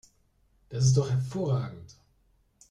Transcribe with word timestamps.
Das 0.69 0.85
ist 0.85 0.97
doch 0.97 1.11
hervorragend! 1.11 1.95